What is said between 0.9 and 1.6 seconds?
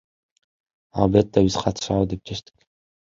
Албетте, биз